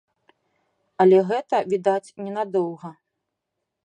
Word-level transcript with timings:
Але 1.03 1.19
гэта, 1.31 1.59
відаць, 1.73 2.13
ненадоўга. 2.29 2.89